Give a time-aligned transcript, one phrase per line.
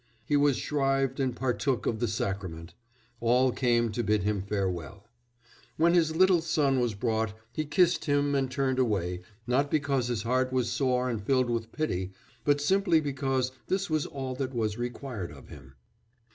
[0.25, 2.73] He was shrived and partook of the sacrament.
[3.19, 5.05] All came to bid him farewell.
[5.77, 10.23] "When his little son was brought, he kissed him and turned away, not because his
[10.23, 14.75] heart was sore and filled with pity, but simply because this was all that was
[14.75, 15.75] required of him."